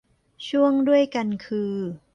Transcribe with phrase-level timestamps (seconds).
[0.47, 1.73] ช่วงด้วยกันคือ